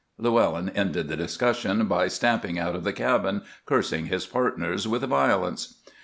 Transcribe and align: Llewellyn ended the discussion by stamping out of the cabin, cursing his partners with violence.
Llewellyn 0.17 0.69
ended 0.69 1.09
the 1.09 1.15
discussion 1.15 1.85
by 1.85 2.07
stamping 2.07 2.57
out 2.57 2.75
of 2.75 2.83
the 2.83 2.91
cabin, 2.91 3.43
cursing 3.67 4.07
his 4.07 4.25
partners 4.25 4.87
with 4.87 5.03
violence. 5.03 5.75